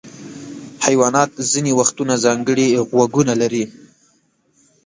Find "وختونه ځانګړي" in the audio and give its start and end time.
1.79-2.67